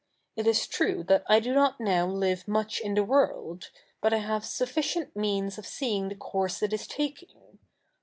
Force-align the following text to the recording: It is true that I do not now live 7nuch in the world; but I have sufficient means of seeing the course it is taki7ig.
It 0.35 0.47
is 0.47 0.65
true 0.65 1.03
that 1.09 1.23
I 1.27 1.39
do 1.39 1.53
not 1.53 1.79
now 1.79 2.07
live 2.07 2.45
7nuch 2.47 2.79
in 2.79 2.95
the 2.95 3.03
world; 3.03 3.69
but 4.01 4.11
I 4.11 4.17
have 4.17 4.43
sufficient 4.43 5.15
means 5.15 5.59
of 5.59 5.67
seeing 5.67 6.09
the 6.09 6.15
course 6.15 6.63
it 6.63 6.73
is 6.73 6.87
taki7ig. 6.87 7.25